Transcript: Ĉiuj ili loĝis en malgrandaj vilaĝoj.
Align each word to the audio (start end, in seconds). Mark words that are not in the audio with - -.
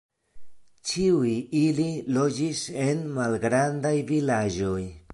Ĉiuj 0.91 1.33
ili 1.59 1.87
loĝis 2.17 2.65
en 2.89 3.07
malgrandaj 3.19 3.97
vilaĝoj. 4.15 4.85